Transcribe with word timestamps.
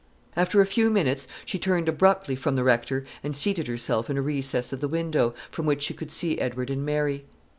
After 0.35 0.61
a 0.61 0.65
few 0.65 0.89
minutes 0.89 1.27
she 1.45 1.59
turned 1.59 1.87
abruptly 1.87 2.35
from 2.35 2.55
the 2.55 2.63
Rector, 2.63 3.05
and 3.23 3.35
seated 3.37 3.67
herself 3.67 4.09
in 4.09 4.17
a 4.17 4.21
recess 4.23 4.73
of 4.73 4.81
the 4.81 4.87
window, 4.87 5.35
from 5.51 5.67
which 5.67 5.83
she 5.83 5.93
could 5.93 6.11
see 6.11 6.39
Edward 6.39 6.71
and 6.71 6.83
Mary. 6.83 7.25